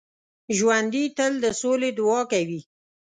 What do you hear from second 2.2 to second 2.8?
کوي